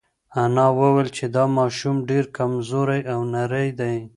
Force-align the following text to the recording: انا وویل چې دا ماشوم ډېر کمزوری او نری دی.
انا 0.43 0.65
وویل 0.79 1.07
چې 1.17 1.25
دا 1.35 1.43
ماشوم 1.57 1.95
ډېر 2.09 2.25
کمزوری 2.37 3.01
او 3.13 3.19
نری 3.33 3.69
دی. 3.79 3.97